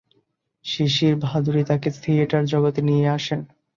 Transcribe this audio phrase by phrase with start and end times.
[0.65, 3.39] শিশির ভাদুড়ী তাঁকে থিয়েটার জগতে নিয়ে আসেন।